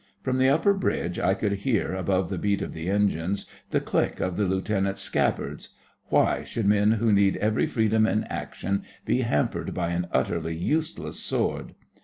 From 0.23 0.37
the 0.39 0.49
upper 0.49 0.73
bridge 0.73 1.19
I 1.19 1.35
could 1.35 1.51
hear, 1.51 1.93
above 1.93 2.31
the 2.31 2.39
beat 2.39 2.63
of 2.63 2.73
the 2.73 2.89
engines, 2.89 3.45
the 3.69 3.79
click 3.79 4.19
of 4.19 4.35
the 4.35 4.45
Lieutenants' 4.45 5.01
scabbards 5.03 5.69
(Why 6.05 6.43
should 6.43 6.65
men 6.65 6.93
who 6.93 7.11
need 7.13 7.37
every 7.37 7.67
freedom 7.67 8.07
in 8.07 8.23
action 8.23 8.81
be 9.05 9.21
hampered 9.21 9.75
by 9.75 9.91
an 9.91 10.07
utterly 10.11 10.55
useless 10.57 11.19
sword?) 11.19 11.75